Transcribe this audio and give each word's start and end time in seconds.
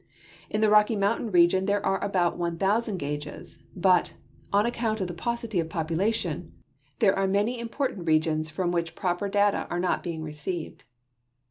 In 0.49 0.61
tlie 0.61 0.71
Rocky 0.71 0.95
mountain 0.95 1.29
region 1.29 1.65
there 1.67 1.85
are 1.85 2.03
about 2.03 2.35
1,000 2.35 2.97
gauges, 2.97 3.61
but, 3.75 4.15
on 4.51 4.65
account 4.65 4.99
of 4.99 5.05
the 5.07 5.13
paucity 5.13 5.59
of 5.59 5.69
poj)ulation, 5.69 6.49
tliere 6.99 7.15
are 7.15 7.27
many 7.27 7.63
imj)ortant 7.63 8.07
regions 8.07 8.49
from 8.49 8.71
Avhich 8.71 8.93
pro])cr 8.95 9.29
data 9.31 9.67
are 9.69 9.79
not 9.79 10.01
being 10.01 10.23
re 10.23 10.31
ceived. 10.33 10.81